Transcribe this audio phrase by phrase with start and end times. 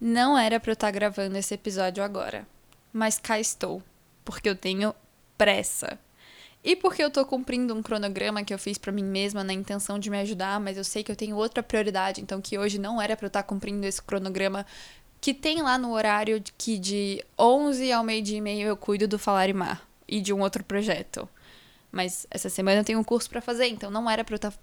[0.00, 2.46] Não era para eu estar tá gravando esse episódio agora,
[2.92, 3.82] mas cá estou,
[4.24, 4.94] porque eu tenho
[5.38, 5.98] pressa.
[6.62, 9.98] E porque eu tô cumprindo um cronograma que eu fiz para mim mesma na intenção
[9.98, 13.00] de me ajudar, mas eu sei que eu tenho outra prioridade, então que hoje não
[13.00, 14.64] era para eu estar tá cumprindo esse cronograma
[15.20, 19.18] que tem lá no horário que de 11 ao meio-dia e meio eu cuido do
[19.18, 21.28] Falar e Mar e de um outro projeto.
[21.90, 24.50] Mas essa semana eu tenho um curso para fazer, então não era para eu estar
[24.50, 24.58] tá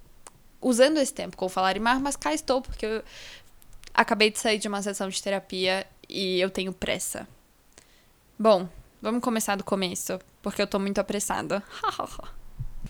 [0.62, 3.04] usando esse tempo com o Falar e Mar, mas cá estou porque eu
[3.94, 7.28] acabei de sair de uma sessão de terapia e eu tenho pressa.
[8.38, 8.68] Bom,
[9.02, 11.64] vamos começar do começo, porque eu tô muito apressada.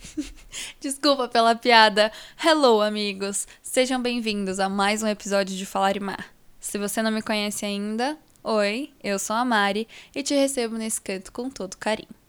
[0.79, 2.11] Desculpa pela piada.
[2.43, 3.47] Hello, amigos!
[3.61, 6.33] Sejam bem-vindos a mais um episódio de Falar e Mar.
[6.59, 11.01] Se você não me conhece ainda, oi, eu sou a Mari e te recebo nesse
[11.01, 12.20] canto com todo carinho.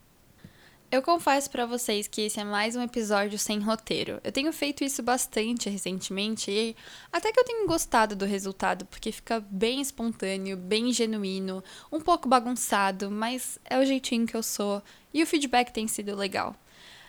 [0.92, 4.20] Eu confesso para vocês que esse é mais um episódio sem roteiro.
[4.22, 6.76] Eu tenho feito isso bastante recentemente e
[7.10, 12.28] até que eu tenho gostado do resultado, porque fica bem espontâneo, bem genuíno, um pouco
[12.28, 14.82] bagunçado, mas é o jeitinho que eu sou
[15.14, 16.54] e o feedback tem sido legal.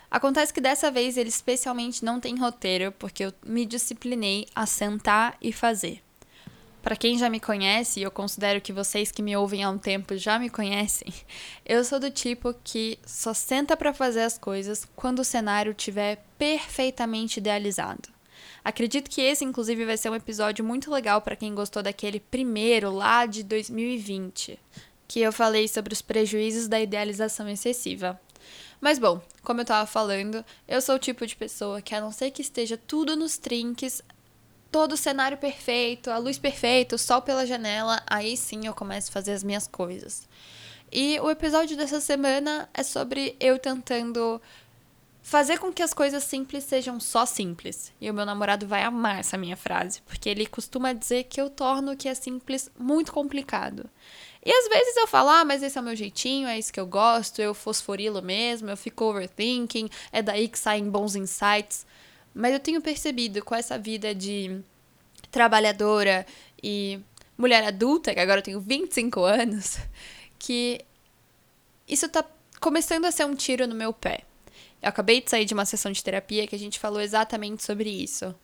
[0.10, 5.36] Acontece que dessa vez ele especialmente não tem roteiro, porque eu me disciplinei a sentar
[5.42, 6.02] e fazer.
[6.84, 10.18] Para quem já me conhece, eu considero que vocês que me ouvem há um tempo
[10.18, 11.14] já me conhecem,
[11.66, 16.22] eu sou do tipo que só senta para fazer as coisas quando o cenário estiver
[16.38, 18.10] perfeitamente idealizado.
[18.66, 22.92] Acredito que esse, inclusive, vai ser um episódio muito legal para quem gostou daquele primeiro
[22.92, 24.60] lá de 2020,
[25.08, 28.20] que eu falei sobre os prejuízos da idealização excessiva.
[28.82, 32.12] Mas bom, como eu estava falando, eu sou o tipo de pessoa que, a não
[32.12, 34.02] ser que esteja tudo nos trinques,
[34.74, 39.12] todo o cenário perfeito, a luz perfeita, o sol pela janela, aí sim eu começo
[39.12, 40.28] a fazer as minhas coisas.
[40.92, 44.42] E o episódio dessa semana é sobre eu tentando
[45.22, 47.94] fazer com que as coisas simples sejam só simples.
[48.02, 51.52] E o meu namorado vai amar essa minha frase, porque ele costuma dizer que eu
[51.52, 53.88] torno o que é simples muito complicado.
[54.44, 56.80] E às vezes eu falo, ah, mas esse é o meu jeitinho, é isso que
[56.80, 61.86] eu gosto, eu fosforilo mesmo, eu fico overthinking, é daí que saem bons insights.
[62.34, 64.64] Mas eu tenho percebido com essa vida de
[65.32, 66.26] trabalhadora
[66.62, 67.00] e
[67.38, 69.78] mulher adulta, que agora eu tenho 25 anos,
[70.38, 70.80] que
[71.88, 72.24] isso tá
[72.60, 74.22] começando a ser um tiro no meu pé.
[74.82, 77.90] Eu acabei de sair de uma sessão de terapia que a gente falou exatamente sobre
[77.90, 78.36] isso.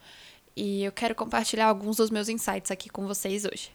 [0.56, 3.72] E eu quero compartilhar alguns dos meus insights aqui com vocês hoje.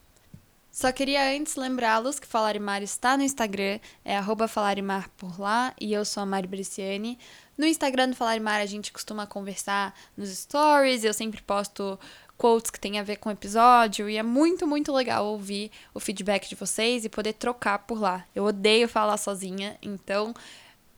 [0.75, 6.04] Só queria antes lembrá-los que Falarimar está no Instagram, é Falarimar por lá, e eu
[6.04, 7.16] sou a Mari Briciani.
[7.56, 11.97] No Instagram do Falarimar a gente costuma conversar nos stories, eu sempre posto
[12.44, 15.99] quotes que tem a ver com o episódio, e é muito, muito legal ouvir o
[15.99, 18.27] feedback de vocês e poder trocar por lá.
[18.34, 20.34] Eu odeio falar sozinha, então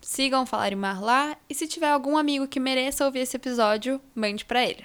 [0.01, 4.45] sigam o Falarimar lá, e se tiver algum amigo que mereça ouvir esse episódio, mande
[4.45, 4.85] para ele.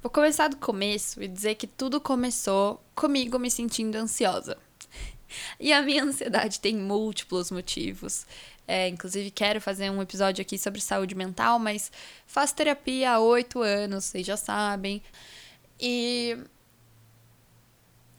[0.00, 4.56] Vou começar do começo e dizer que tudo começou comigo me sentindo ansiosa.
[5.58, 8.24] E a minha ansiedade tem múltiplos motivos.
[8.68, 11.90] É, inclusive, quero fazer um episódio aqui sobre saúde mental, mas
[12.28, 15.02] faço terapia há oito anos, vocês já sabem.
[15.80, 16.38] E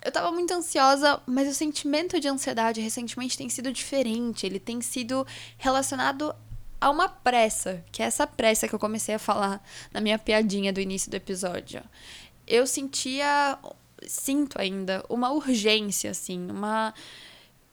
[0.05, 4.45] eu tava muito ansiosa, mas o sentimento de ansiedade recentemente tem sido diferente.
[4.45, 5.25] Ele tem sido
[5.57, 6.35] relacionado
[6.79, 10.71] a uma pressa, que é essa pressa que eu comecei a falar na minha piadinha
[10.71, 11.81] do início do episódio.
[12.45, 13.57] Eu sentia,
[14.07, 16.94] sinto ainda, uma urgência, assim, uma.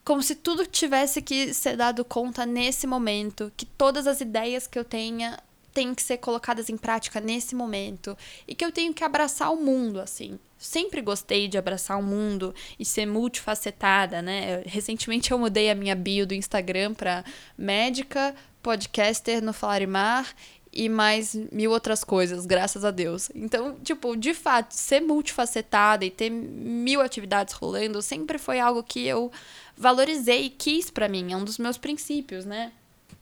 [0.03, 4.79] Como se tudo tivesse que ser dado conta nesse momento, que todas as ideias que
[4.79, 5.39] eu tenha
[5.73, 8.17] têm que ser colocadas em prática nesse momento
[8.47, 10.39] e que eu tenho que abraçar o mundo assim.
[10.59, 14.63] Sempre gostei de abraçar o mundo e ser multifacetada, né?
[14.65, 17.25] Recentemente eu mudei a minha bio do Instagram para
[17.59, 20.33] médica, podcaster no Falarimar
[20.73, 23.31] e mais mil outras coisas, graças a Deus.
[23.35, 29.07] Então, tipo, de fato, ser multifacetada e ter mil atividades rolando sempre foi algo que
[29.07, 29.31] eu
[29.77, 32.73] valorizei e quis para mim, é um dos meus princípios, né?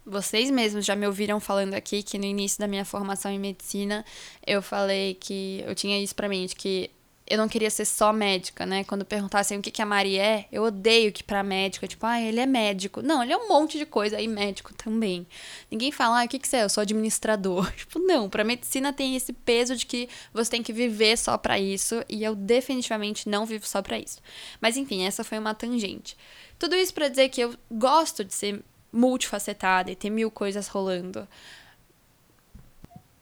[0.05, 4.05] Vocês mesmos já me ouviram falando aqui que no início da minha formação em medicina
[4.47, 6.91] eu falei que eu tinha isso pra mim, de que
[7.31, 8.83] eu não queria ser só médica, né?
[8.83, 12.21] Quando perguntassem o que, que a Mari é, eu odeio que pra médica, tipo, ah,
[12.21, 13.01] ele é médico.
[13.03, 15.25] Não, ele é um monte de coisa, aí médico também.
[15.71, 16.65] Ninguém fala, ah, o que, que você é?
[16.65, 17.71] Eu sou administrador.
[17.81, 21.59] Tipo, não, pra medicina tem esse peso de que você tem que viver só para
[21.59, 24.19] isso, e eu definitivamente não vivo só para isso.
[24.61, 26.17] Mas enfim, essa foi uma tangente.
[26.59, 31.27] Tudo isso para dizer que eu gosto de ser multifacetada e ter mil coisas rolando.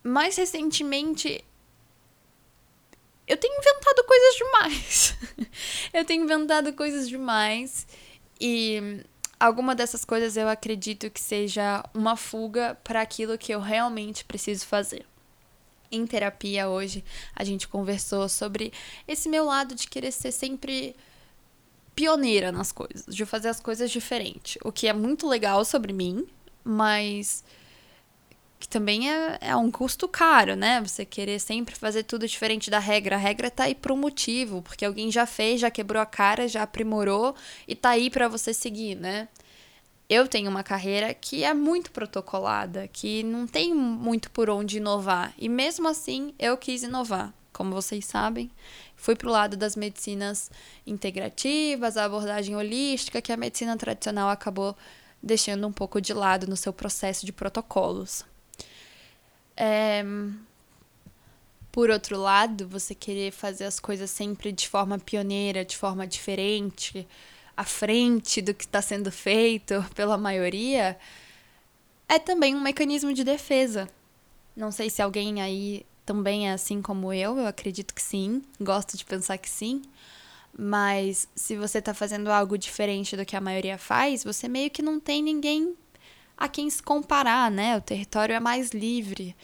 [0.02, 1.44] Mais recentemente,
[3.26, 5.16] eu tenho inventado coisas demais.
[5.92, 7.86] eu tenho inventado coisas demais
[8.40, 9.04] e
[9.38, 14.66] alguma dessas coisas eu acredito que seja uma fuga para aquilo que eu realmente preciso
[14.66, 15.04] fazer.
[15.90, 17.04] Em terapia hoje,
[17.34, 18.72] a gente conversou sobre
[19.06, 20.94] esse meu lado de querer ser sempre
[21.98, 24.56] pioneira nas coisas, de fazer as coisas diferente.
[24.64, 26.24] O que é muito legal sobre mim,
[26.62, 27.42] mas
[28.60, 30.80] que também é, é um custo caro, né?
[30.80, 33.16] Você querer sempre fazer tudo diferente da regra.
[33.16, 36.46] A regra tá aí por um motivo, porque alguém já fez, já quebrou a cara,
[36.46, 37.34] já aprimorou
[37.66, 39.26] e tá aí para você seguir, né?
[40.08, 45.34] Eu tenho uma carreira que é muito protocolada, que não tem muito por onde inovar.
[45.36, 47.34] E mesmo assim, eu quis inovar.
[47.58, 48.52] Como vocês sabem,
[48.94, 50.48] fui pro lado das medicinas
[50.86, 54.76] integrativas, a abordagem holística, que a medicina tradicional acabou
[55.20, 58.24] deixando um pouco de lado no seu processo de protocolos.
[59.56, 60.04] É...
[61.72, 67.08] Por outro lado, você querer fazer as coisas sempre de forma pioneira, de forma diferente,
[67.56, 70.96] à frente do que está sendo feito pela maioria,
[72.08, 73.88] é também um mecanismo de defesa.
[74.54, 78.96] Não sei se alguém aí também é assim como eu, eu acredito que sim, gosto
[78.96, 79.82] de pensar que sim.
[80.58, 84.80] Mas se você está fazendo algo diferente do que a maioria faz, você meio que
[84.80, 85.76] não tem ninguém
[86.34, 87.76] a quem se comparar, né?
[87.76, 89.36] O território é mais livre,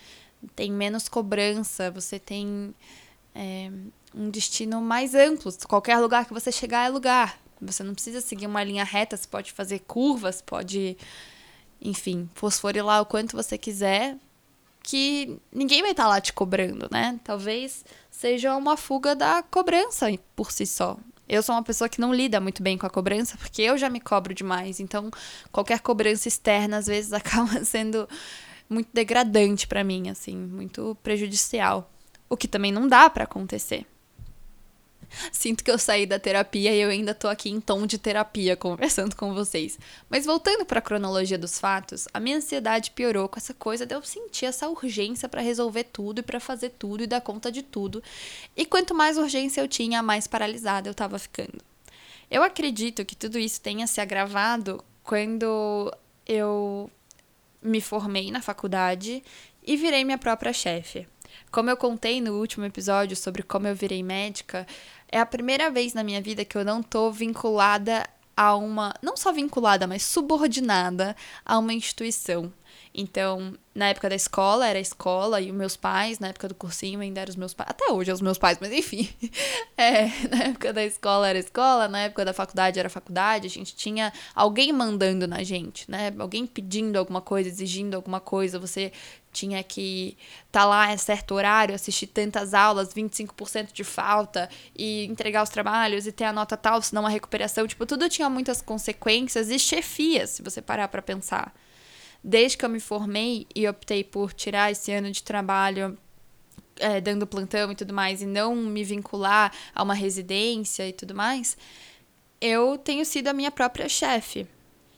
[0.57, 2.75] tem menos cobrança, você tem
[3.35, 3.71] é,
[4.15, 5.53] um destino mais amplo.
[5.69, 7.39] Qualquer lugar que você chegar é lugar.
[7.61, 10.97] Você não precisa seguir uma linha reta, você pode fazer curvas, pode,
[11.79, 14.17] enfim, fosforilar o quanto você quiser,
[14.85, 17.19] que ninguém vai estar tá lá te cobrando, né?
[17.25, 20.97] Talvez seja uma fuga da cobrança por si só.
[21.27, 23.89] Eu sou uma pessoa que não lida muito bem com a cobrança, porque eu já
[23.89, 24.79] me cobro demais.
[24.79, 25.11] Então,
[25.51, 28.07] qualquer cobrança externa às vezes acaba sendo
[28.69, 31.91] muito degradante para mim, assim, muito prejudicial.
[32.29, 33.87] O que também não dá para acontecer.
[35.33, 38.57] Sinto que eu saí da terapia e eu ainda tô aqui em tom de terapia
[38.57, 39.79] conversando com vocês.
[40.09, 43.95] Mas voltando para a cronologia dos fatos, a minha ansiedade piorou com essa coisa de
[43.95, 47.63] eu sentir essa urgência para resolver tudo e para fazer tudo e dar conta de
[47.63, 48.03] tudo.
[48.57, 51.59] E quanto mais urgência eu tinha, mais paralisada eu tava ficando.
[52.31, 55.93] Eu acredito que tudo isso tenha se agravado quando
[56.27, 56.91] eu
[57.63, 59.23] me formei na faculdade
[59.63, 61.07] e virei minha própria chefe.
[61.51, 64.67] Como eu contei no último episódio sobre como eu virei médica,
[65.09, 68.07] é a primeira vez na minha vida que eu não tô vinculada
[68.37, 68.95] a uma.
[69.03, 72.53] Não só vinculada, mas subordinada a uma instituição.
[72.95, 76.55] Então, na época da escola, era a escola, e os meus pais, na época do
[76.55, 77.71] cursinho, ainda eram os meus pais.
[77.71, 79.09] Até hoje, é os meus pais, mas enfim.
[79.77, 83.49] É, na época da escola era a escola, na época da faculdade era a faculdade.
[83.49, 86.15] A gente tinha alguém mandando na gente, né?
[86.17, 88.57] Alguém pedindo alguma coisa, exigindo alguma coisa.
[88.61, 88.93] Você
[89.33, 90.17] tinha que
[90.47, 95.51] estar tá lá em certo horário, assistir tantas aulas, 25% de falta, e entregar os
[95.51, 97.67] trabalhos, e ter a nota tal, senão a recuperação.
[97.67, 101.53] Tipo, tudo tinha muitas consequências e chefias, se você parar para pensar
[102.25, 105.97] desde que eu me formei e optei por tirar esse ano de trabalho
[106.77, 111.15] é, dando plantão e tudo mais, e não me vincular a uma residência e tudo
[111.15, 111.57] mais,
[112.41, 114.47] eu tenho sido a minha própria chefe.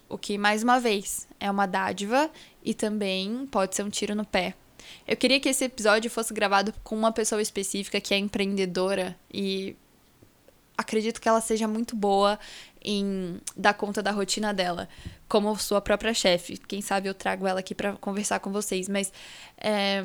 [0.08, 2.30] O que, mais uma vez, é uma dádiva
[2.64, 4.54] e também pode ser um tiro no pé.
[5.06, 9.76] Eu queria que esse episódio fosse gravado com uma pessoa específica que é empreendedora e
[10.78, 12.38] acredito que ela seja muito boa
[12.86, 14.88] em dar conta da rotina dela,
[15.28, 16.56] como sua própria chefe.
[16.56, 19.12] Quem sabe eu trago ela aqui para conversar com vocês, mas
[19.58, 20.04] é,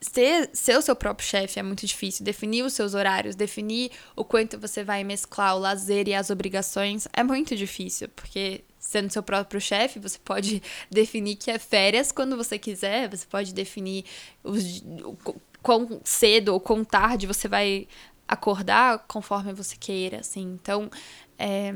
[0.00, 2.24] ser, ser o seu próprio chefe é muito difícil.
[2.24, 7.06] Definir os seus horários, definir o quanto você vai mesclar o lazer e as obrigações
[7.12, 12.36] é muito difícil, porque sendo seu próprio chefe, você pode definir que é férias quando
[12.36, 14.04] você quiser, você pode definir
[14.42, 15.16] os, o,
[15.62, 17.88] quão cedo ou quão tarde você vai
[18.28, 20.58] acordar conforme você queira, assim.
[20.60, 20.90] Então,
[21.38, 21.72] é,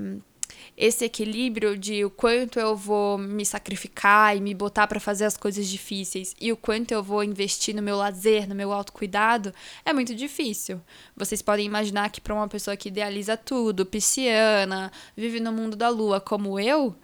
[0.77, 5.37] esse equilíbrio de o quanto eu vou me sacrificar e me botar para fazer as
[5.37, 9.53] coisas difíceis e o quanto eu vou investir no meu lazer, no meu autocuidado,
[9.85, 10.81] é muito difícil.
[11.17, 15.89] Vocês podem imaginar que para uma pessoa que idealiza tudo, pisciana, vive no mundo da
[15.89, 16.97] lua como eu,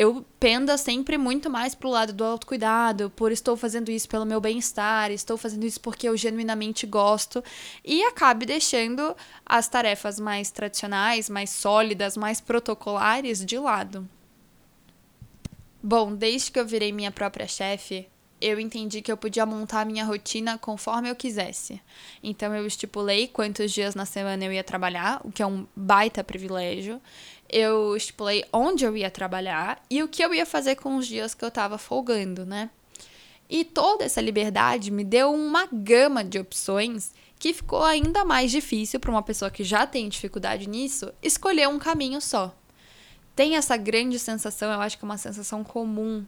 [0.00, 4.40] eu penda sempre muito mais pro lado do autocuidado, por estou fazendo isso pelo meu
[4.40, 7.44] bem-estar, estou fazendo isso porque eu genuinamente gosto,
[7.84, 9.14] e acabe deixando
[9.44, 14.08] as tarefas mais tradicionais, mais sólidas, mais protocolares de lado.
[15.82, 18.08] Bom, desde que eu virei minha própria chefe,
[18.40, 21.78] eu entendi que eu podia montar a minha rotina conforme eu quisesse.
[22.22, 26.24] Então eu estipulei quantos dias na semana eu ia trabalhar, o que é um baita
[26.24, 27.02] privilégio.
[27.52, 31.34] Eu estipulei onde eu ia trabalhar e o que eu ia fazer com os dias
[31.34, 32.70] que eu tava folgando, né?
[33.48, 39.00] E toda essa liberdade me deu uma gama de opções que ficou ainda mais difícil
[39.00, 42.54] para uma pessoa que já tem dificuldade nisso escolher um caminho só.
[43.34, 46.24] Tem essa grande sensação, eu acho que é uma sensação comum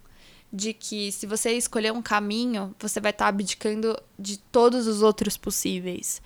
[0.53, 5.01] de que se você escolher um caminho, você vai estar tá abdicando de todos os
[5.01, 6.21] outros possíveis.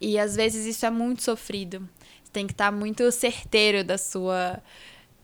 [0.00, 1.88] E às vezes isso é muito sofrido.
[2.32, 4.60] Tem que estar tá muito certeiro da sua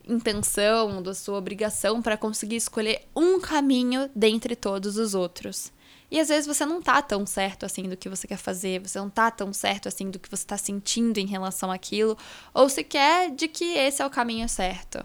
[0.06, 5.70] intenção, da sua obrigação para conseguir escolher um caminho dentre todos os outros.
[6.10, 8.98] E às vezes você não tá tão certo assim do que você quer fazer, você
[8.98, 12.16] não tá tão certo assim do que você tá sentindo em relação àquilo,
[12.54, 15.04] ou sequer de que esse é o caminho certo.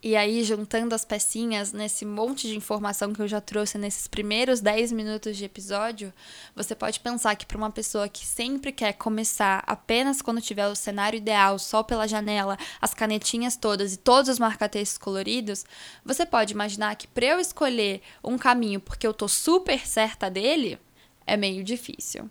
[0.00, 4.60] E aí, juntando as pecinhas nesse monte de informação que eu já trouxe nesses primeiros
[4.60, 6.12] 10 minutos de episódio,
[6.54, 10.76] você pode pensar que para uma pessoa que sempre quer começar apenas quando tiver o
[10.76, 15.64] cenário ideal, só pela janela, as canetinhas todas e todos os marca-textos coloridos,
[16.04, 20.78] você pode imaginar que para eu escolher um caminho porque eu tô super certa dele,
[21.26, 22.30] é meio difícil.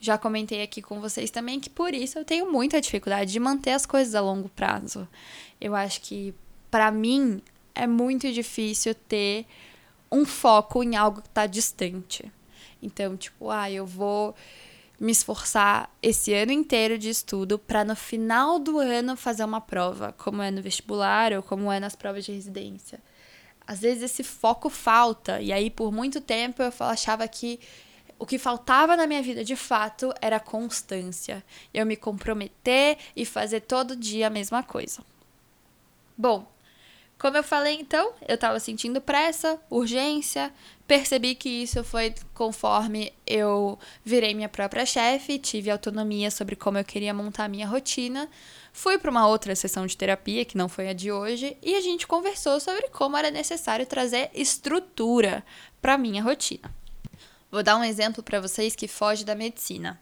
[0.00, 3.70] Já comentei aqui com vocês também que por isso eu tenho muita dificuldade de manter
[3.70, 5.08] as coisas a longo prazo.
[5.60, 6.34] Eu acho que
[6.76, 7.40] para mim
[7.74, 9.46] é muito difícil ter
[10.12, 12.30] um foco em algo que está distante.
[12.82, 14.34] Então, tipo, ah, eu vou
[15.00, 20.12] me esforçar esse ano inteiro de estudo para no final do ano fazer uma prova,
[20.18, 23.00] como é no vestibular ou como é nas provas de residência.
[23.66, 27.58] Às vezes esse foco falta, e aí por muito tempo eu achava que
[28.18, 31.42] o que faltava na minha vida de fato era constância.
[31.72, 35.00] Eu me comprometer e fazer todo dia a mesma coisa.
[36.18, 36.46] Bom,
[37.18, 40.52] como eu falei então, eu estava sentindo pressa, urgência,
[40.86, 46.84] percebi que isso foi conforme eu virei minha própria chefe, tive autonomia sobre como eu
[46.84, 48.28] queria montar minha rotina.
[48.70, 51.80] Fui para uma outra sessão de terapia, que não foi a de hoje, e a
[51.80, 55.42] gente conversou sobre como era necessário trazer estrutura
[55.80, 56.70] para minha rotina.
[57.50, 59.98] Vou dar um exemplo para vocês que foge da medicina.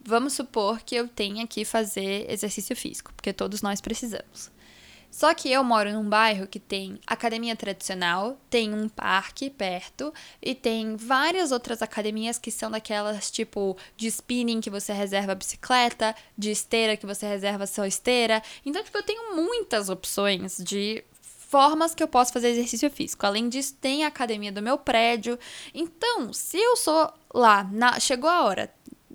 [0.00, 4.53] Vamos supor que eu tenha que fazer exercício físico, porque todos nós precisamos.
[5.14, 10.56] Só que eu moro num bairro que tem academia tradicional, tem um parque perto e
[10.56, 16.16] tem várias outras academias que são daquelas tipo de spinning que você reserva a bicicleta,
[16.36, 18.42] de esteira que você reserva sua esteira.
[18.66, 23.24] Então, tipo, eu tenho muitas opções de formas que eu posso fazer exercício físico.
[23.24, 25.38] Além disso, tem a academia do meu prédio.
[25.72, 28.74] Então, se eu sou lá, na, chegou a hora,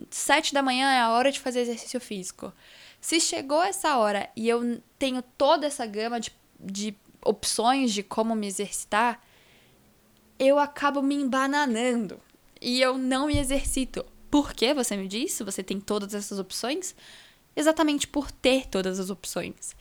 [0.09, 2.53] sete da manhã é a hora de fazer exercício físico.
[3.01, 8.35] Se chegou essa hora e eu tenho toda essa gama de, de opções de como
[8.35, 9.21] me exercitar,
[10.37, 12.19] eu acabo me embananando
[12.61, 14.05] e eu não me exercito.
[14.29, 15.43] Por que você me disse?
[15.43, 16.95] Você tem todas essas opções?
[17.55, 19.75] Exatamente por ter todas as opções.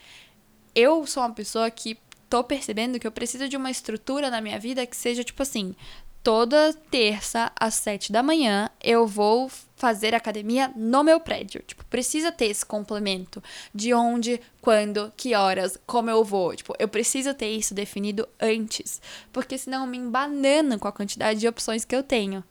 [0.75, 1.98] Eu sou uma pessoa que
[2.28, 5.75] tô percebendo que eu preciso de uma estrutura na minha vida que seja tipo assim:
[6.22, 11.62] toda terça às sete da manhã eu vou fazer academia no meu prédio.
[11.66, 13.42] Tipo, precisa ter esse complemento
[13.75, 16.54] de onde, quando, que horas, como eu vou.
[16.54, 19.00] Tipo, eu preciso ter isso definido antes,
[19.32, 22.44] porque senão eu me embanano com a quantidade de opções que eu tenho.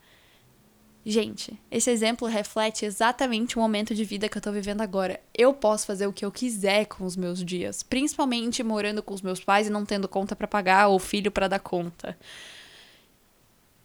[1.10, 5.22] Gente, esse exemplo reflete exatamente o momento de vida que eu tô vivendo agora.
[5.34, 9.22] Eu posso fazer o que eu quiser com os meus dias, principalmente morando com os
[9.22, 12.18] meus pais e não tendo conta para pagar ou filho para dar conta.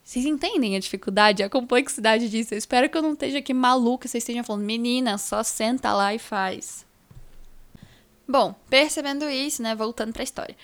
[0.04, 2.54] Vocês entendem a dificuldade, a complexidade disso?
[2.54, 6.14] Eu espero que eu não esteja aqui maluca, vocês estejam falando, menina, só senta lá
[6.14, 6.85] e faz.
[8.26, 10.56] Bom, percebendo isso, né, voltando para a história.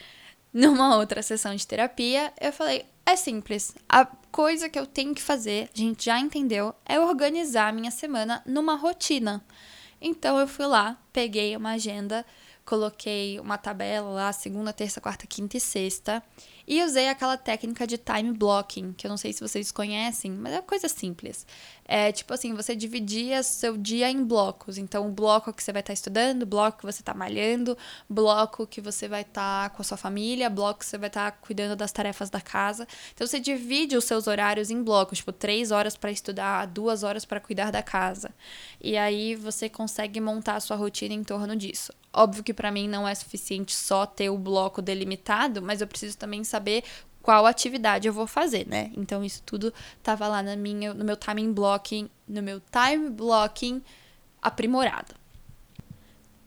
[0.52, 3.74] Numa outra sessão de terapia, eu falei: é simples.
[3.88, 7.90] A coisa que eu tenho que fazer, a gente já entendeu, é organizar a minha
[7.90, 9.44] semana numa rotina.
[10.00, 12.24] Então eu fui lá, peguei uma agenda,
[12.68, 16.22] coloquei uma tabela lá, segunda, terça, quarta, quinta e sexta.
[16.66, 20.52] E usei aquela técnica de time blocking, que eu não sei se vocês conhecem, mas
[20.52, 21.46] é coisa simples.
[21.86, 24.76] É tipo assim, você dividia seu dia em blocos.
[24.76, 27.74] Então, o bloco que você vai estar tá estudando, bloco que você está malhando,
[28.06, 31.30] bloco que você vai estar tá com a sua família, bloco que você vai estar
[31.30, 32.86] tá cuidando das tarefas da casa.
[33.14, 37.24] Então, você divide os seus horários em blocos, tipo, três horas para estudar, duas horas
[37.24, 38.30] para cuidar da casa.
[38.78, 41.94] E aí você consegue montar a sua rotina em torno disso.
[42.18, 46.18] Óbvio que para mim não é suficiente só ter o bloco delimitado, mas eu preciso
[46.18, 46.82] também saber
[47.22, 48.90] qual atividade eu vou fazer, né?
[48.96, 49.72] Então isso tudo
[50.02, 53.80] tava lá na minha, no meu time blocking, no meu time blocking
[54.42, 55.14] aprimorado.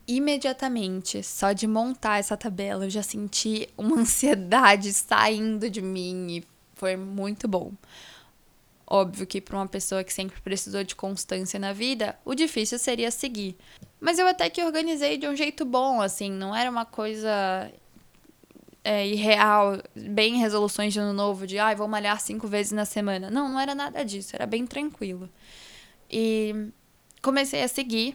[0.06, 6.44] Imediatamente, só de montar essa tabela, eu já senti uma ansiedade saindo de mim e
[6.74, 7.72] foi muito bom.
[8.94, 13.10] Óbvio que para uma pessoa que sempre precisou de constância na vida, o difícil seria
[13.10, 13.56] seguir.
[13.98, 17.72] Mas eu até que organizei de um jeito bom, assim, não era uma coisa
[18.84, 23.30] é, irreal, bem resoluções de ano novo, de ah, vou malhar cinco vezes na semana.
[23.30, 25.26] Não, não era nada disso, era bem tranquilo.
[26.10, 26.68] E
[27.22, 28.14] comecei a seguir,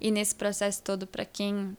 [0.00, 1.76] e nesse processo todo, para quem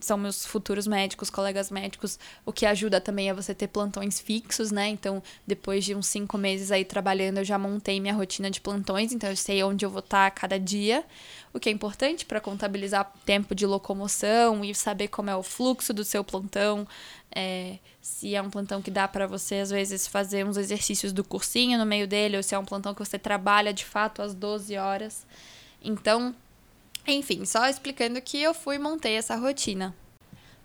[0.00, 2.18] são meus futuros médicos, colegas médicos.
[2.46, 4.88] O que ajuda também é você ter plantões fixos, né?
[4.88, 9.12] Então, depois de uns cinco meses aí trabalhando, eu já montei minha rotina de plantões,
[9.12, 11.04] então eu sei onde eu vou estar a cada dia,
[11.52, 15.92] o que é importante para contabilizar tempo de locomoção e saber como é o fluxo
[15.92, 16.86] do seu plantão.
[17.34, 21.24] É, se é um plantão que dá para você, às vezes, fazer uns exercícios do
[21.24, 24.34] cursinho no meio dele, ou se é um plantão que você trabalha de fato às
[24.34, 25.26] 12 horas.
[25.82, 26.34] Então,
[27.12, 29.94] enfim, só explicando que eu fui e montei essa rotina.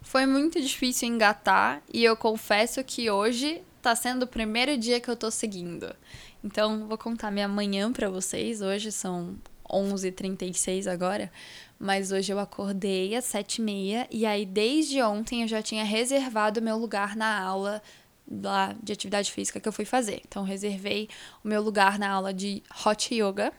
[0.02, 5.10] Foi muito difícil engatar e eu confesso que hoje tá sendo o primeiro dia que
[5.10, 5.96] eu tô seguindo.
[6.44, 8.62] Então, vou contar minha manhã para vocês.
[8.62, 9.38] Hoje são
[9.70, 11.32] 11h36 agora,
[11.80, 16.78] mas hoje eu acordei às 7h30 e aí desde ontem eu já tinha reservado meu
[16.78, 17.82] lugar na aula
[18.30, 20.22] lá de atividade física que eu fui fazer.
[20.28, 21.10] Então, reservei
[21.44, 23.52] o meu lugar na aula de hot yoga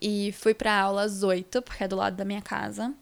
[0.00, 2.94] e fui pra aula às 8, porque é do lado da minha casa.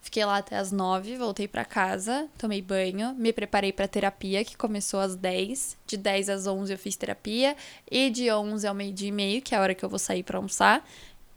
[0.00, 4.54] Fiquei lá até às 9, voltei para casa, tomei banho, me preparei para terapia, que
[4.54, 5.78] começou às 10.
[5.86, 7.56] De 10 às 11 eu fiz terapia,
[7.90, 10.22] e de 11 ao meio-dia e meio, que é a hora que eu vou sair
[10.22, 10.86] para almoçar,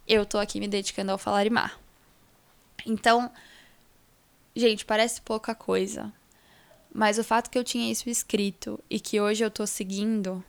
[0.05, 1.79] eu tô aqui me dedicando ao falar e mar.
[2.85, 3.31] Então,
[4.53, 6.11] gente, parece pouca coisa,
[6.93, 10.43] mas o fato que eu tinha isso escrito e que hoje eu tô seguindo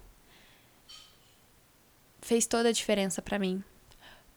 [2.21, 3.63] fez toda a diferença para mim.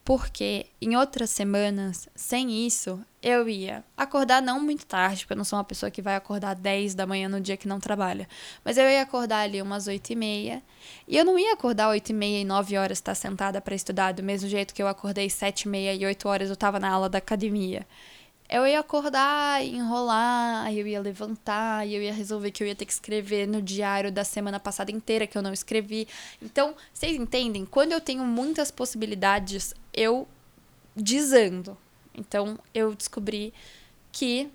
[0.03, 5.43] Porque em outras semanas, sem isso, eu ia acordar não muito tarde, porque eu não
[5.43, 8.27] sou uma pessoa que vai acordar 10 da manhã no dia que não trabalha.
[8.65, 10.63] Mas eu ia acordar ali umas 8 e meia.
[11.07, 14.11] E eu não ia acordar 8 e meia e 9 horas estar sentada para estudar,
[14.11, 16.89] do mesmo jeito que eu acordei 7 e meia e 8 horas eu estava na
[16.89, 17.85] aula da academia
[18.51, 22.91] eu ia acordar, enrolar, eu ia levantar, eu ia resolver que eu ia ter que
[22.91, 26.05] escrever no diário da semana passada inteira que eu não escrevi.
[26.41, 27.65] Então, vocês entendem?
[27.65, 30.27] Quando eu tenho muitas possibilidades, eu
[30.93, 31.77] desando.
[32.13, 33.53] Então, eu descobri
[34.11, 34.51] que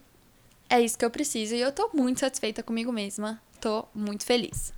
[0.69, 3.41] é isso que eu preciso e eu tô muito satisfeita comigo mesma.
[3.63, 4.76] Tô muito feliz.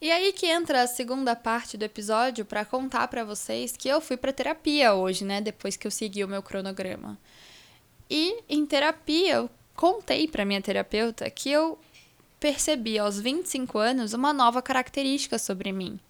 [0.00, 4.00] E aí que entra a segunda parte do episódio para contar para vocês que eu
[4.00, 7.18] fui para terapia hoje, né, depois que eu segui o meu cronograma.
[8.08, 11.78] E em terapia eu contei para minha terapeuta que eu
[12.40, 16.00] percebi aos 25 anos uma nova característica sobre mim.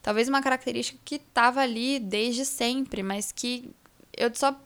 [0.00, 3.74] Talvez uma característica que estava ali desde sempre, mas que
[4.16, 4.58] eu só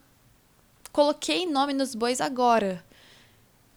[0.92, 2.84] coloquei nome nos bois agora.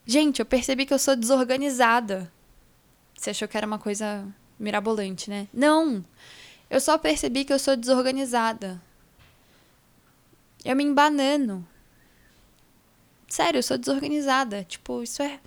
[0.06, 2.32] Gente, eu percebi que eu sou desorganizada.
[3.16, 4.28] Você achou que era uma coisa
[4.60, 5.48] mirabolante, né?
[5.54, 6.04] Não!
[6.70, 8.82] Eu só percebi que eu sou desorganizada.
[10.66, 11.66] Eu me embanano.
[13.28, 14.64] Sério, eu sou desorganizada.
[14.64, 15.40] Tipo, isso é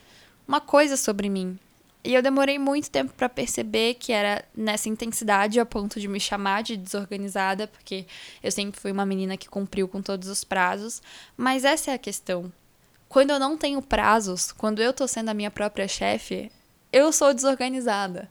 [0.48, 1.58] uma coisa sobre mim.
[2.02, 6.18] E eu demorei muito tempo para perceber que era nessa intensidade a ponto de me
[6.18, 8.06] chamar de desorganizada, porque
[8.42, 11.02] eu sempre fui uma menina que cumpriu com todos os prazos.
[11.36, 12.50] Mas essa é a questão.
[13.06, 16.50] Quando eu não tenho prazos, quando eu tô sendo a minha própria chefe,
[16.90, 18.30] eu sou desorganizada.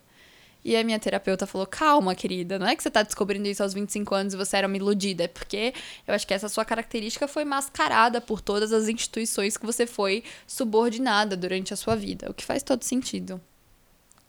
[0.64, 3.72] E a minha terapeuta falou: calma, querida, não é que você tá descobrindo isso aos
[3.72, 5.72] 25 anos e você era uma iludida, é porque
[6.06, 10.22] eu acho que essa sua característica foi mascarada por todas as instituições que você foi
[10.46, 13.40] subordinada durante a sua vida, o que faz todo sentido.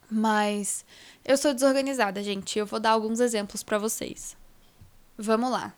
[0.10, 0.84] Mas
[1.24, 4.36] eu sou desorganizada, gente, eu vou dar alguns exemplos para vocês.
[5.18, 5.74] Vamos lá.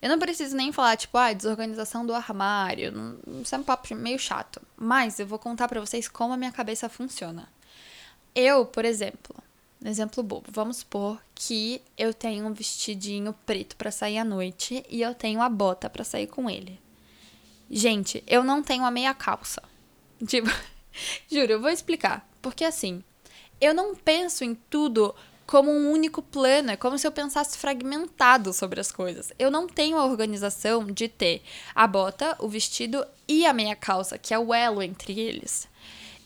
[0.00, 2.92] Eu não preciso nem falar, tipo, ah, desorganização do armário.
[3.40, 4.60] Isso é um papo meio chato.
[4.76, 7.48] Mas eu vou contar para vocês como a minha cabeça funciona.
[8.34, 9.36] Eu, por exemplo,
[9.88, 10.46] exemplo bobo.
[10.50, 15.40] Vamos supor que eu tenho um vestidinho preto para sair à noite e eu tenho
[15.40, 16.80] a bota para sair com ele.
[17.70, 19.62] Gente, eu não tenho a meia calça.
[20.26, 20.50] Tipo,
[21.30, 22.28] juro, eu vou explicar.
[22.40, 23.02] Porque assim,
[23.60, 25.14] eu não penso em tudo
[25.46, 29.32] como um único plano, é como se eu pensasse fragmentado sobre as coisas.
[29.38, 31.42] Eu não tenho a organização de ter
[31.74, 35.68] a bota, o vestido e a meia calça, que é o elo entre eles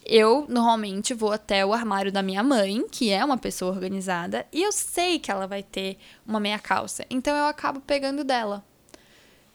[0.09, 4.63] eu normalmente vou até o armário da minha mãe, que é uma pessoa organizada, e
[4.63, 8.65] eu sei que ela vai ter uma meia calça, então eu acabo pegando dela.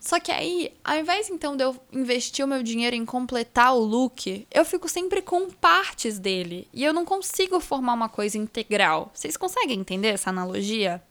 [0.02, 3.80] Só que aí, ao invés então de eu investir o meu dinheiro em completar o
[3.80, 9.12] look, eu fico sempre com partes dele e eu não consigo formar uma coisa integral.
[9.14, 11.04] Vocês conseguem entender essa analogia?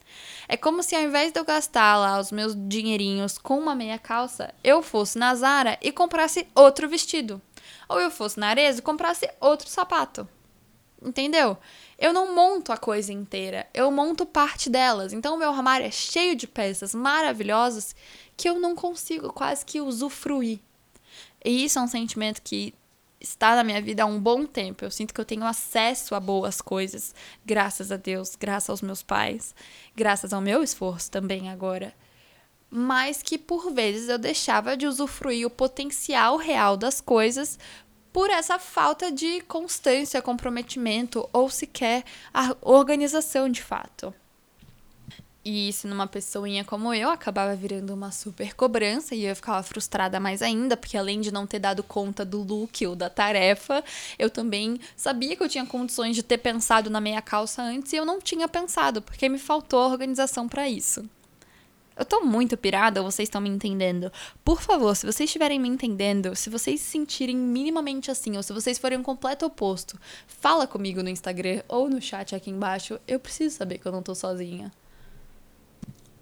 [0.48, 3.96] É como se ao invés de eu gastar lá os meus dinheirinhos com uma meia
[3.96, 7.40] calça, eu fosse na Zara e comprasse outro vestido
[7.90, 10.26] ou eu fosse na Arezzo e comprasse outro sapato.
[11.02, 11.58] Entendeu?
[11.98, 15.12] Eu não monto a coisa inteira, eu monto parte delas.
[15.12, 17.96] Então, o meu armário é cheio de peças maravilhosas
[18.36, 20.60] que eu não consigo quase que usufruir.
[21.44, 22.72] E isso é um sentimento que
[23.20, 24.84] está na minha vida há um bom tempo.
[24.84, 27.12] Eu sinto que eu tenho acesso a boas coisas,
[27.44, 29.52] graças a Deus, graças aos meus pais,
[29.96, 31.92] graças ao meu esforço também agora.
[32.70, 37.58] Mas que por vezes eu deixava de usufruir o potencial real das coisas
[38.12, 44.14] por essa falta de constância, comprometimento ou sequer a organização de fato.
[45.42, 50.20] E se numa pessoinha como eu acabava virando uma super cobrança e eu ficava frustrada
[50.20, 53.82] mais ainda, porque além de não ter dado conta do look ou da tarefa,
[54.18, 57.96] eu também sabia que eu tinha condições de ter pensado na meia calça antes e
[57.96, 61.08] eu não tinha pensado, porque me faltou organização para isso.
[62.00, 64.10] Eu tô muito pirada, ou vocês estão me entendendo?
[64.42, 68.54] Por favor, se vocês estiverem me entendendo, se vocês se sentirem minimamente assim, ou se
[68.54, 72.98] vocês forem um completo oposto, fala comigo no Instagram ou no chat aqui embaixo.
[73.06, 74.72] Eu preciso saber que eu não tô sozinha.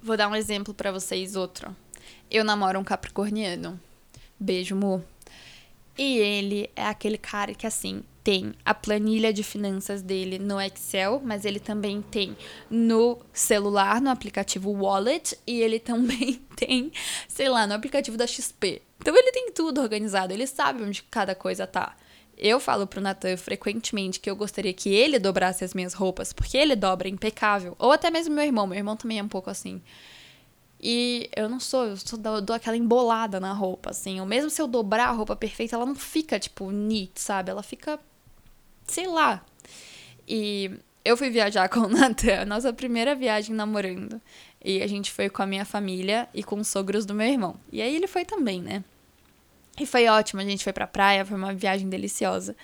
[0.03, 1.77] Vou dar um exemplo para vocês, outro.
[2.29, 3.81] Eu namoro um capricorniano.
[4.37, 5.05] Beijo, Mu.
[5.97, 11.19] E ele é aquele cara que, assim, tem a planilha de finanças dele no Excel,
[11.25, 12.37] mas ele também tem
[12.69, 16.93] no celular, no aplicativo Wallet, e ele também tem,
[17.27, 18.83] sei lá, no aplicativo da XP.
[18.99, 21.97] Então ele tem tudo organizado, ele sabe onde cada coisa tá.
[22.37, 26.59] Eu falo pro Natan frequentemente que eu gostaria que ele dobrasse as minhas roupas, porque
[26.59, 27.75] ele dobra impecável.
[27.79, 29.81] Ou até mesmo meu irmão, meu irmão também é um pouco assim.
[30.81, 34.21] E eu não sou, eu sou, dou, dou aquela embolada na roupa, assim.
[34.21, 37.51] Ou mesmo se eu dobrar a roupa perfeita, ela não fica, tipo, neat, sabe?
[37.51, 37.99] Ela fica,
[38.89, 39.45] sei lá.
[40.27, 40.71] E
[41.05, 44.21] eu fui viajar com o Natan, nossa primeira viagem namorando.
[44.65, 47.59] E a gente foi com a minha família e com os sogros do meu irmão.
[47.73, 48.85] E aí ele foi também, né?
[49.81, 52.57] E foi ótimo, a gente foi pra praia, foi uma viagem deliciosa.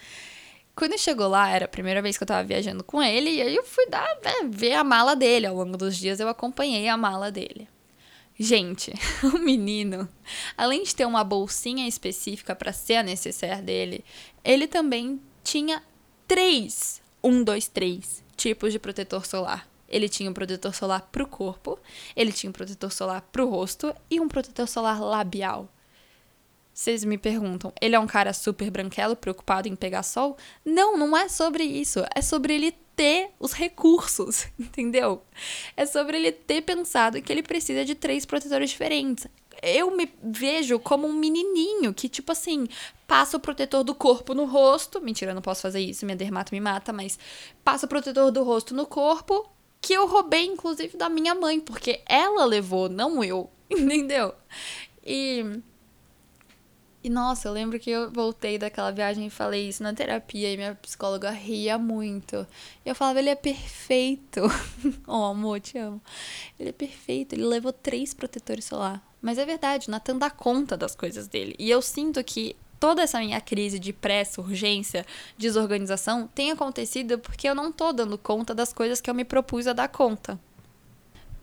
[0.74, 3.54] Quando chegou lá, era a primeira vez que eu tava viajando com ele, e aí
[3.54, 5.46] eu fui dar, né, ver a mala dele.
[5.46, 7.68] Ao longo dos dias eu acompanhei a mala dele.
[8.36, 10.08] Gente, o menino,
[10.56, 14.04] além de ter uma bolsinha específica para ser a necessaire dele,
[14.44, 15.80] ele também tinha
[16.26, 19.68] três, um, dois, três tipos de protetor solar.
[19.88, 21.78] Ele tinha um protetor solar pro corpo,
[22.16, 25.68] ele tinha um protetor solar pro rosto e um protetor solar labial.
[26.72, 30.36] Vocês me perguntam, ele é um cara super branquelo, preocupado em pegar sol?
[30.64, 32.04] Não, não é sobre isso.
[32.12, 35.22] É sobre ele ter os recursos, entendeu?
[35.76, 39.26] É sobre ele ter pensado que ele precisa de três protetores diferentes.
[39.66, 42.68] Eu me vejo como um menininho que, tipo assim,
[43.06, 45.00] passa o protetor do corpo no rosto.
[45.00, 47.18] Mentira, eu não posso fazer isso, minha dermato me mata, mas
[47.64, 49.48] passa o protetor do rosto no corpo,
[49.80, 54.34] que eu roubei, inclusive, da minha mãe, porque ela levou, não eu, entendeu?
[55.04, 55.62] E
[57.04, 60.56] e nossa, eu lembro que eu voltei daquela viagem e falei isso na terapia e
[60.56, 62.46] minha psicóloga ria muito.
[62.82, 64.40] E eu falava, ele é perfeito.
[65.06, 66.00] oh, amor, te amo.
[66.58, 69.06] Ele é perfeito, ele levou três protetores solar.
[69.20, 71.54] Mas é verdade, o Nathan dá conta das coisas dele.
[71.58, 75.04] E eu sinto que toda essa minha crise de pressa, urgência,
[75.36, 79.66] desorganização tem acontecido porque eu não tô dando conta das coisas que eu me propus
[79.66, 80.40] a dar conta.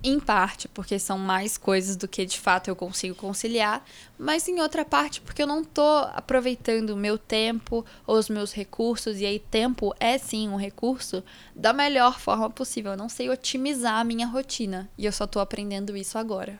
[0.03, 3.85] Em parte porque são mais coisas do que de fato eu consigo conciliar,
[4.17, 8.51] mas em outra parte porque eu não tô aproveitando o meu tempo ou os meus
[8.51, 11.23] recursos, e aí tempo é sim um recurso,
[11.55, 12.93] da melhor forma possível.
[12.93, 16.59] Eu não sei otimizar a minha rotina e eu só tô aprendendo isso agora.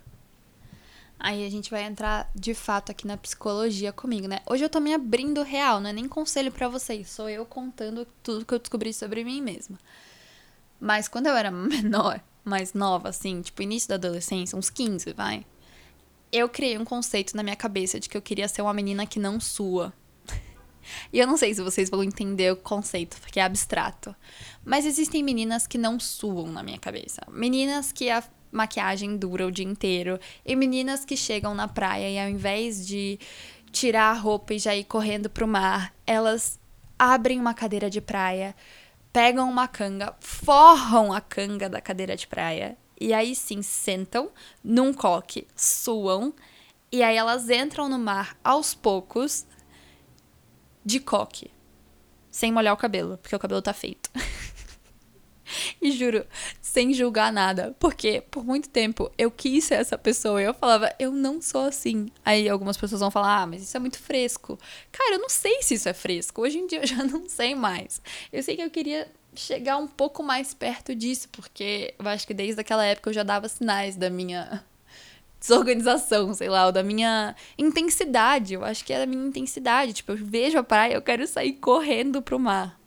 [1.20, 4.40] Aí a gente vai entrar de fato aqui na psicologia comigo, né?
[4.48, 8.08] Hoje eu tô me abrindo real, não é nem conselho para vocês, sou eu contando
[8.22, 9.80] tudo que eu descobri sobre mim mesma.
[10.80, 15.46] Mas quando eu era menor, mais nova, assim, tipo início da adolescência, uns 15, vai.
[16.32, 19.20] Eu criei um conceito na minha cabeça de que eu queria ser uma menina que
[19.20, 19.94] não sua.
[21.12, 24.16] e eu não sei se vocês vão entender o conceito, porque é abstrato.
[24.64, 27.22] Mas existem meninas que não suam na minha cabeça.
[27.30, 30.20] Meninas que a maquiagem dura o dia inteiro.
[30.46, 33.20] E meninas que chegam na praia e ao invés de
[33.72, 36.60] tirar a roupa e já ir correndo pro mar, elas
[37.00, 38.56] abrem uma cadeira de praia
[39.12, 44.32] pegam uma canga, forram a canga da cadeira de praia e aí sim sentam
[44.64, 46.34] num coque, suam
[46.92, 49.46] e aí elas entram no mar aos poucos
[50.84, 51.52] de coque,
[52.30, 54.10] sem molhar o cabelo, porque o cabelo tá feito.
[55.82, 56.26] E juro,
[56.62, 57.76] sem julgar nada.
[57.80, 61.66] Porque por muito tempo eu quis ser essa pessoa e eu falava, eu não sou
[61.66, 62.10] assim.
[62.24, 64.58] Aí algumas pessoas vão falar, ah, mas isso é muito fresco.
[64.92, 66.42] Cara, eu não sei se isso é fresco.
[66.42, 68.02] Hoje em dia eu já não sei mais.
[68.32, 72.34] Eu sei que eu queria chegar um pouco mais perto disso, porque eu acho que
[72.34, 74.64] desde aquela época eu já dava sinais da minha
[75.40, 78.54] desorganização, sei lá, ou da minha intensidade.
[78.54, 79.94] Eu acho que é da minha intensidade.
[79.94, 82.81] Tipo, eu vejo a praia, eu quero sair correndo pro mar.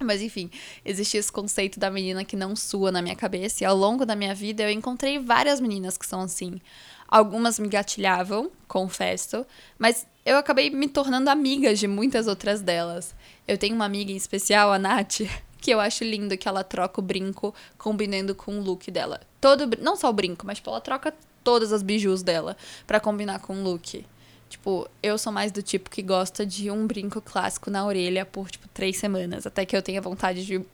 [0.00, 0.50] Mas enfim,
[0.84, 4.16] existe esse conceito da menina que não sua na minha cabeça, e ao longo da
[4.16, 6.60] minha vida eu encontrei várias meninas que são assim.
[7.06, 9.46] Algumas me gatilhavam, confesso,
[9.78, 13.14] mas eu acabei me tornando amiga de muitas outras delas.
[13.46, 15.20] Eu tenho uma amiga em especial, a Nath,
[15.60, 19.20] que eu acho lindo que ela troca o brinco combinando com o look dela.
[19.40, 23.38] Todo, não só o brinco, mas tipo, ela troca todas as bijus dela para combinar
[23.38, 24.04] com o look.
[24.54, 28.48] Tipo, eu sou mais do tipo que gosta de um brinco clássico na orelha por,
[28.48, 30.64] tipo, três semanas, até que eu tenha vontade de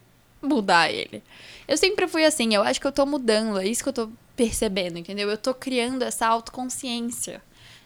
[0.43, 1.23] mudar ele.
[1.67, 4.11] Eu sempre fui assim, eu acho que eu tô mudando, é isso que eu tô
[4.37, 5.31] percebendo, entendeu?
[5.31, 7.41] Eu tô criando essa autoconsciência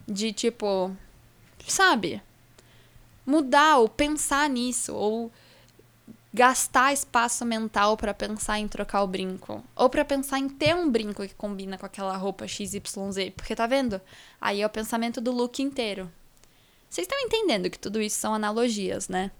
[0.04, 0.90] de, tipo,
[1.64, 2.20] sabe?
[3.24, 5.30] Mudar ou pensar nisso, ou
[6.35, 9.62] gastar espaço mental para pensar em trocar o brinco.
[9.77, 12.83] Ou para pensar em ter um brinco que combina com aquela roupa XYZ.
[13.37, 14.01] Porque tá vendo?
[14.40, 16.11] Aí é o pensamento do look inteiro.
[16.90, 19.31] Vocês estão entendendo que tudo isso são analogias, né?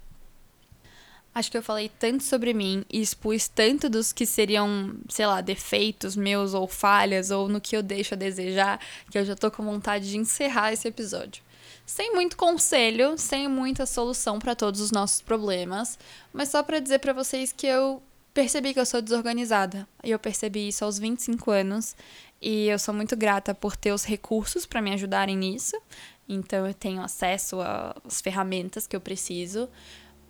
[1.35, 5.41] Acho que eu falei tanto sobre mim e expus tanto dos que seriam, sei lá,
[5.41, 8.79] defeitos meus ou falhas ou no que eu deixo a desejar,
[9.11, 11.43] que eu já tô com vontade de encerrar esse episódio
[11.87, 15.99] sem muito conselho, sem muita solução para todos os nossos problemas,
[16.33, 19.87] mas só para dizer para vocês que eu percebi que eu sou desorganizada.
[20.03, 21.95] E eu percebi isso aos 25 anos,
[22.41, 25.81] e eu sou muito grata por ter os recursos para me ajudarem nisso.
[26.29, 29.69] Então eu tenho acesso às ferramentas que eu preciso.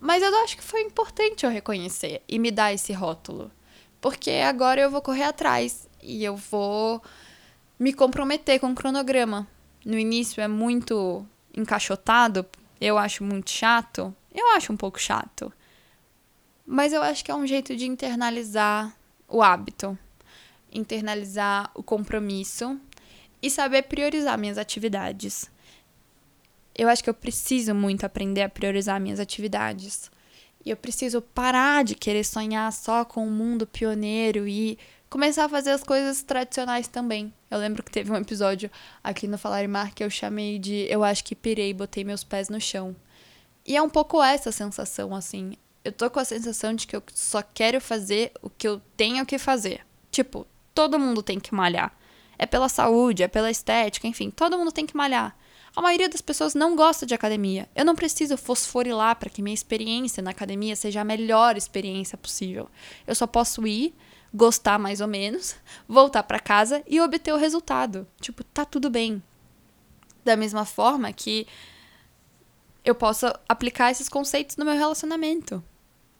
[0.00, 3.50] Mas eu acho que foi importante eu reconhecer e me dar esse rótulo.
[4.00, 7.02] Porque agora eu vou correr atrás e eu vou
[7.78, 9.48] me comprometer com o cronograma.
[9.84, 12.46] No início é muito encaixotado,
[12.80, 14.14] eu acho muito chato.
[14.34, 15.52] Eu acho um pouco chato.
[16.66, 18.94] Mas eu acho que é um jeito de internalizar
[19.28, 19.98] o hábito,
[20.72, 22.78] internalizar o compromisso
[23.42, 25.50] e saber priorizar minhas atividades.
[26.74, 30.10] Eu acho que eu preciso muito aprender a priorizar minhas atividades.
[30.64, 34.78] E eu preciso parar de querer sonhar só com o um mundo pioneiro e
[35.14, 37.33] começar a fazer as coisas tradicionais também.
[37.48, 38.68] Eu lembro que teve um episódio
[39.03, 42.48] aqui no Falar Mar que eu chamei de Eu acho que pirei, botei meus pés
[42.48, 42.96] no chão.
[43.64, 45.53] E é um pouco essa sensação, assim.
[45.85, 49.24] Eu tô com a sensação de que eu só quero fazer o que eu tenho
[49.24, 49.83] que fazer.
[50.11, 51.96] Tipo, todo mundo tem que malhar.
[52.37, 55.37] É pela saúde, é pela estética, enfim, todo mundo tem que malhar.
[55.77, 57.68] A maioria das pessoas não gosta de academia.
[57.72, 62.68] Eu não preciso fosforilar para que minha experiência na academia seja a melhor experiência possível.
[63.07, 63.94] Eu só posso ir,
[64.35, 65.55] gostar mais ou menos,
[65.88, 68.07] voltar para casa e obter o resultado.
[68.20, 69.23] Tipo, tá tudo bem.
[70.25, 71.47] Da mesma forma que
[72.85, 75.62] eu posso aplicar esses conceitos no meu relacionamento.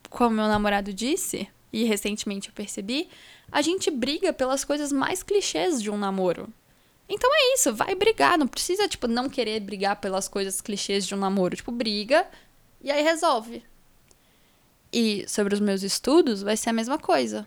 [0.09, 3.09] Como meu namorado disse, e recentemente eu percebi,
[3.51, 6.49] a gente briga pelas coisas mais clichês de um namoro.
[7.09, 11.15] Então é isso, vai brigar, não precisa tipo não querer brigar pelas coisas clichês de
[11.15, 12.27] um namoro, tipo briga
[12.81, 13.63] e aí resolve.
[14.93, 17.47] E sobre os meus estudos vai ser a mesma coisa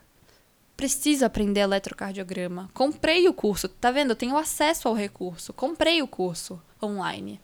[0.78, 2.70] preciso aprender eletrocardiograma.
[2.72, 4.12] Comprei o curso, tá vendo?
[4.12, 5.52] Eu tenho acesso ao recurso.
[5.52, 7.42] Comprei o curso online.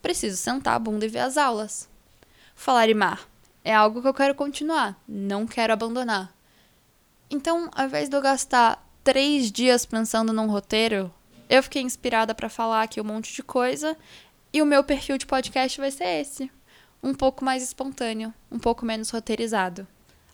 [0.00, 1.88] Preciso sentar a bunda e ver as aulas.
[2.54, 3.28] Falar mar
[3.64, 6.32] é algo que eu quero continuar, não quero abandonar.
[7.28, 11.12] Então, ao invés de eu gastar três dias pensando num roteiro,
[11.50, 13.96] eu fiquei inspirada para falar aqui um monte de coisa
[14.52, 16.50] e o meu perfil de podcast vai ser esse.
[17.02, 19.86] Um pouco mais espontâneo, um pouco menos roteirizado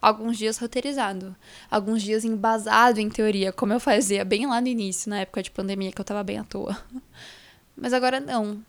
[0.04, 1.34] alguns dias roteirizado,
[1.70, 5.50] alguns dias embasado em teoria, como eu fazia bem lá no início, na época de
[5.50, 6.76] pandemia, que eu tava bem à toa.
[7.74, 8.62] Mas agora não.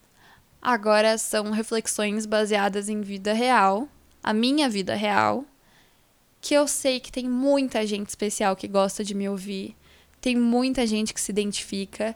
[0.61, 3.87] Agora são reflexões baseadas em vida real,
[4.23, 5.43] a minha vida real,
[6.39, 9.75] que eu sei que tem muita gente especial que gosta de me ouvir,
[10.21, 12.15] tem muita gente que se identifica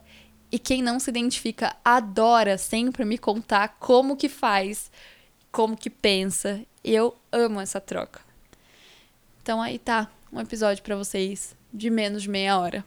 [0.50, 4.90] e quem não se identifica adora sempre me contar como que faz,
[5.52, 6.60] como que pensa.
[6.82, 8.29] Eu amo essa troca.
[9.42, 12.84] Então aí tá, um episódio para vocês de menos de meia hora.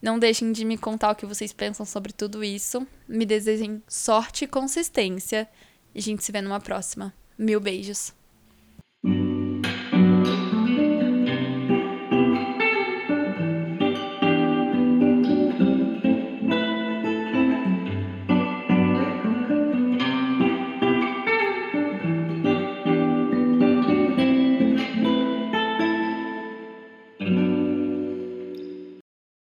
[0.00, 2.86] Não deixem de me contar o que vocês pensam sobre tudo isso.
[3.06, 5.48] Me desejem sorte e consistência.
[5.94, 7.12] E a gente se vê numa próxima.
[7.36, 8.12] Mil beijos.